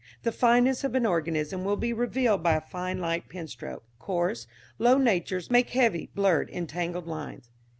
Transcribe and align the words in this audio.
_The 0.23 0.31
fineness 0.31 0.83
of 0.83 0.95
an 0.95 1.05
organism 1.05 1.63
will 1.63 1.75
be 1.75 1.93
revealed 1.93 2.41
by 2.41 2.53
a 2.55 2.61
fine 2.61 2.97
light 2.97 3.29
penstroke. 3.29 3.83
Coarse, 3.99 4.47
low 4.79 4.97
natures 4.97 5.51
make 5.51 5.69
heavy 5.69 6.09
blurred 6.15 6.49
entangled 6.49 7.05
lines. 7.05 7.51